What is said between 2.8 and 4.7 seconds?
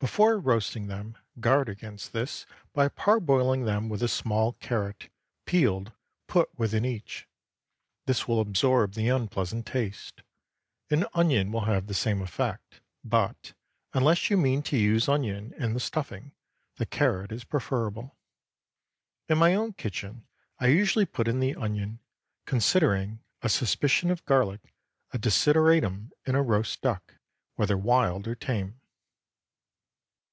parboiling them with a small